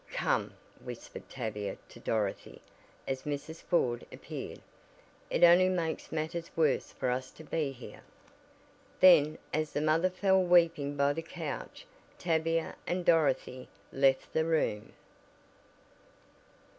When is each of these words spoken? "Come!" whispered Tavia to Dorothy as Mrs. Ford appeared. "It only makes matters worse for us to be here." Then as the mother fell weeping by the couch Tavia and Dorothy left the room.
"Come!" 0.13 0.55
whispered 0.83 1.29
Tavia 1.29 1.77
to 1.89 1.99
Dorothy 1.99 2.59
as 3.07 3.21
Mrs. 3.21 3.61
Ford 3.61 4.03
appeared. 4.11 4.59
"It 5.29 5.43
only 5.43 5.69
makes 5.69 6.11
matters 6.11 6.49
worse 6.55 6.91
for 6.91 7.11
us 7.11 7.29
to 7.33 7.43
be 7.43 7.71
here." 7.71 8.01
Then 8.99 9.37
as 9.53 9.73
the 9.73 9.79
mother 9.81 10.09
fell 10.09 10.41
weeping 10.41 10.97
by 10.97 11.13
the 11.13 11.21
couch 11.21 11.85
Tavia 12.17 12.77
and 12.87 13.05
Dorothy 13.05 13.69
left 13.91 14.33
the 14.33 14.43
room. 14.43 14.93